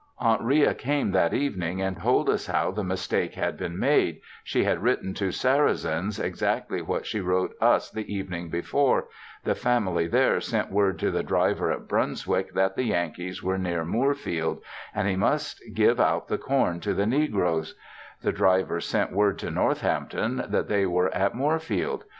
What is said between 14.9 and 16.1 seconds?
and he must give